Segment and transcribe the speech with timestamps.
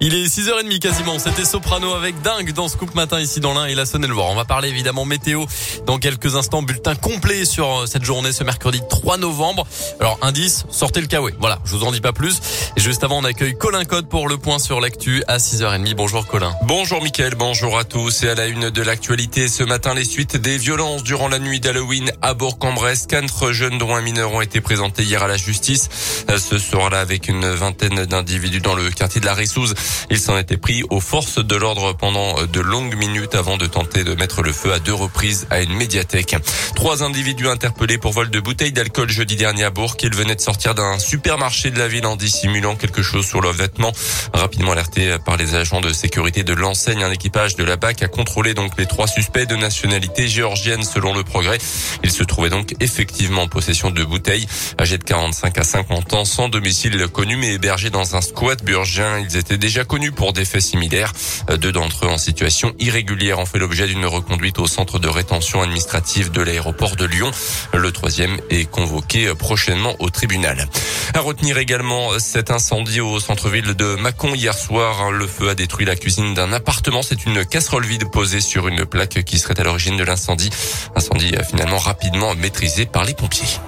[0.00, 1.18] Il est 6h30 quasiment.
[1.18, 4.28] C'était Soprano avec Dingue dans Scoop Matin ici dans l'Ain et la Saône-et-Loire.
[4.30, 5.44] On va parler évidemment météo
[5.86, 6.62] dans quelques instants.
[6.62, 9.66] Bulletin complet sur euh, cette journée ce mercredi 3 novembre.
[9.98, 11.34] Alors indice, sortez le kawaii.
[11.40, 12.40] Voilà, je vous en dis pas plus.
[12.76, 15.94] Et juste avant, on accueille Colin Code pour le point sur l'actu à 6h30.
[15.94, 16.52] Bonjour Colin.
[16.62, 18.22] Bonjour Mickaël, bonjour à tous.
[18.22, 21.58] Et à la une de l'actualité, ce matin, les suites des violences durant la nuit
[21.58, 23.08] d'Halloween à Bourg-en-Bresse.
[23.08, 25.88] Quatre jeunes dont un mineur ont été présentés hier à la justice.
[26.30, 29.74] Euh, ce soir-là, avec une vingtaine d'individus dans le quartier de la Rissouze.
[30.10, 34.04] Ils s'en étaient pris aux forces de l'ordre pendant de longues minutes avant de tenter
[34.04, 36.36] de mettre le feu à deux reprises à une médiathèque.
[36.74, 39.96] Trois individus interpellés pour vol de bouteilles d'alcool jeudi dernier à Bourg.
[40.02, 43.52] Ils venaient de sortir d'un supermarché de la ville en dissimulant quelque chose sur leurs
[43.52, 43.92] vêtements.
[44.32, 48.08] Rapidement alerté par les agents de sécurité de l'enseigne, un équipage de la BAC a
[48.08, 51.58] contrôlé donc les trois suspects de nationalité géorgienne selon le progrès.
[52.02, 54.46] Ils se trouvaient donc effectivement en possession de bouteilles
[54.80, 59.18] âgés de 45 à 50 ans sans domicile connu mais hébergés dans un squat burgien.
[59.18, 61.12] Ils étaient déjà connus pour des faits similaires.
[61.58, 65.62] Deux d'entre eux en situation irrégulière ont fait l'objet d'une reconduite au centre de rétention
[65.62, 67.30] administrative de l'aéroport de Lyon.
[67.74, 70.68] Le troisième est convoqué prochainement au tribunal.
[71.14, 75.10] À retenir également cet incendie au centre-ville de Mâcon hier soir.
[75.10, 77.02] Le feu a détruit la cuisine d'un appartement.
[77.02, 80.50] C'est une casserole vide posée sur une plaque qui serait à l'origine de l'incendie.
[80.94, 83.58] Incendie finalement rapidement maîtrisé par les pompiers.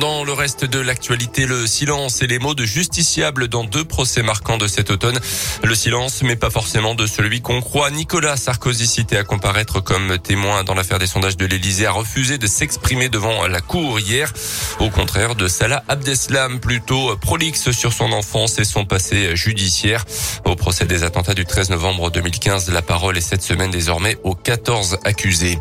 [0.00, 4.22] Dans le reste de l'actualité, le silence et les mots de justiciable dans deux procès
[4.22, 5.20] marquants de cet automne.
[5.62, 7.90] Le silence, mais pas forcément de celui qu'on croit.
[7.90, 12.38] Nicolas Sarkozy, cité à comparaître comme témoin dans l'affaire des sondages de l'Elysée, a refusé
[12.38, 14.32] de s'exprimer devant la cour hier.
[14.80, 20.04] Au contraire de Salah Abdeslam, plutôt prolixe sur son enfance et son passé judiciaire.
[20.44, 24.34] Au procès des attentats du 13 novembre 2015, la parole est cette semaine désormais aux
[24.34, 25.58] 14 accusés.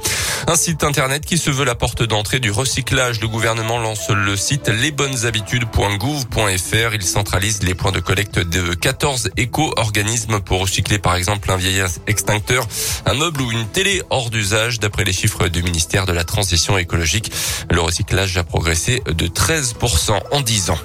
[0.47, 3.21] Un site internet qui se veut la porte d'entrée du recyclage.
[3.21, 6.93] Le gouvernement lance le site lesbonneshabitudes.gouv.fr.
[6.93, 11.83] Il centralise les points de collecte de 14 éco-organismes pour recycler par exemple un vieil
[12.07, 12.67] extincteur,
[13.05, 14.79] un meuble ou une télé hors d'usage.
[14.79, 17.31] D'après les chiffres du ministère de la Transition écologique,
[17.69, 20.79] le recyclage a progressé de 13% en 10 ans.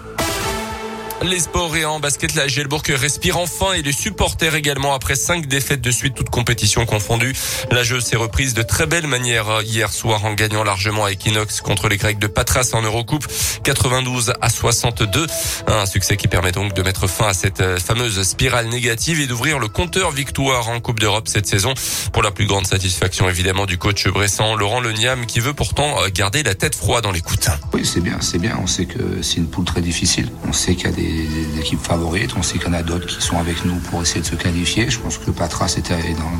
[1.22, 5.46] Les sports et en basket, la Gelbourg respire enfin et les supporters également après cinq
[5.46, 7.34] défaites de suite, toutes compétitions confondues.
[7.72, 11.60] La jeu s'est reprise de très belle manière hier soir en gagnant largement à Equinox
[11.60, 13.26] contre les Grecs de Patras en Eurocoupe,
[13.64, 15.26] 92 à 62.
[15.66, 19.26] Un succès qui permet donc de mettre fin à cette euh, fameuse spirale négative et
[19.26, 21.74] d'ouvrir le compteur victoire en Coupe d'Europe cette saison.
[22.12, 26.10] Pour la plus grande satisfaction évidemment du coach Bressan, Laurent Leniam, qui veut pourtant euh,
[26.14, 27.48] garder la tête froide dans l'écoute.
[27.72, 28.56] Oui, c'est bien, c'est bien.
[28.62, 30.30] On sait que c'est une poule très difficile.
[30.46, 32.32] On sait qu'il y a des des, équipes favorites.
[32.36, 34.36] On sait qu'il y en a d'autres qui sont avec nous pour essayer de se
[34.36, 34.88] qualifier.
[34.88, 35.96] Je pense que Patras était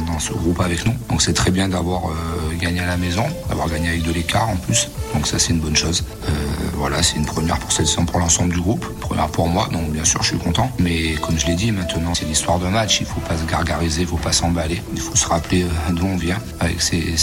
[0.06, 0.94] dans, ce groupe avec nous.
[1.10, 4.48] Donc c'est très bien d'avoir euh, gagné à la maison, d'avoir gagné avec de l'écart
[4.48, 4.88] en plus.
[5.14, 6.04] Donc ça c'est une bonne chose.
[6.28, 6.32] Euh,
[6.74, 9.68] voilà, c'est une première pour cette saison pour l'ensemble du groupe, première pour moi.
[9.72, 10.70] Donc bien sûr je suis content.
[10.78, 13.00] Mais comme je l'ai dit, maintenant c'est l'histoire de match.
[13.00, 14.82] Il faut pas se gargariser, il faut pas s'emballer.
[14.94, 17.14] Il faut se rappeler euh, d'où on vient avec ces,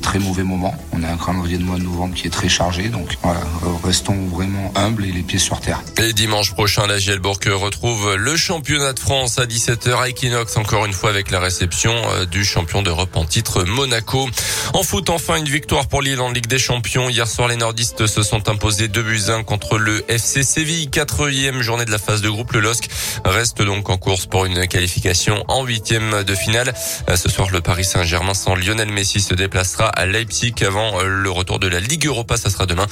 [0.00, 0.74] très mauvais moments.
[0.92, 2.88] On a un calendrier de mois de novembre qui est très chargé.
[2.88, 3.40] Donc voilà,
[3.82, 5.82] restons vraiment humbles et les pieds sur terre.
[5.98, 10.86] Et dimanche prochain, la Gielbourg retrouve le championnat de France à 17h à Equinox, encore
[10.86, 14.28] une fois avec la réception euh, du champion d'Europe en titre Monaco.
[14.72, 17.08] En foot, enfin une victoire pour Lille en Ligue des Champions.
[17.08, 20.88] Hier soir, les nordistes se sont imposés 2 buts 1 contre le FC Séville.
[20.88, 22.52] Quatrième journée de la phase de groupe.
[22.52, 22.88] Le LOSC
[23.24, 26.72] reste donc en course pour une qualification en huitième de finale.
[27.08, 31.06] Euh, ce soir, le Paris Saint-Germain sans Lionel Messi se déplacera à Leipzig avant euh,
[31.06, 32.36] le retour de la Ligue Europa.
[32.36, 32.86] Ça sera demain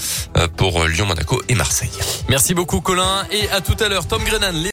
[0.56, 1.90] pour Lyon, Monaco et Marseille.
[2.28, 4.60] Merci beaucoup Colin et à tout à l'heure Tom Grennan.